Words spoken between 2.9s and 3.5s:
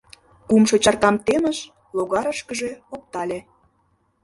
оптале...